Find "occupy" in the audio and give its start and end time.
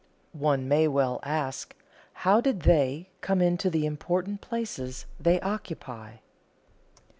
5.41-6.13